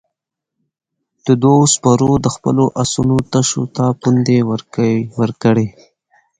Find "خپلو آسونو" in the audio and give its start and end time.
2.35-3.17